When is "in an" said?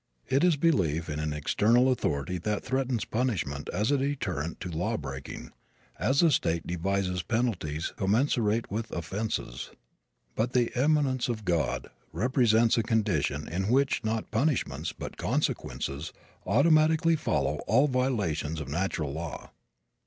1.11-1.31